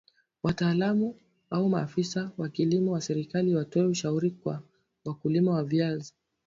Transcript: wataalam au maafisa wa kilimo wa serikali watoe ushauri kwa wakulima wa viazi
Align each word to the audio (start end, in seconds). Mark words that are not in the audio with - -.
wataalam 0.43 1.13
au 1.49 1.69
maafisa 1.69 2.31
wa 2.37 2.49
kilimo 2.49 2.91
wa 2.91 3.01
serikali 3.01 3.55
watoe 3.55 3.85
ushauri 3.87 4.31
kwa 4.31 4.63
wakulima 5.05 5.51
wa 5.51 5.63
viazi 5.63 6.13